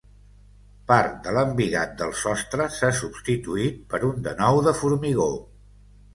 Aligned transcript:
Part 0.91 1.19
de 1.27 1.33
l'embigat 1.37 1.93
del 1.99 2.13
sostre 2.21 2.67
s'ha 2.77 2.91
substituït 3.01 3.79
per 3.93 4.01
un 4.09 4.27
de 4.31 4.35
nou 4.43 4.65
de 4.71 4.77
formigó. 4.81 5.31